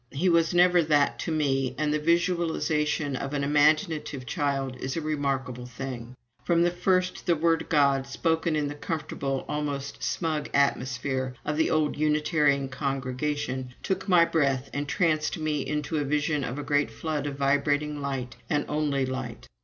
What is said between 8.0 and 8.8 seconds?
spoken in the